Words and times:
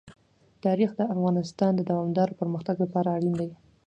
تاریخ 0.63 0.89
د 0.95 1.01
افغانستان 1.13 1.71
د 1.75 1.81
دوامداره 1.89 2.37
پرمختګ 2.41 2.75
لپاره 2.83 3.09
اړین 3.17 3.33
دي. 3.39 3.51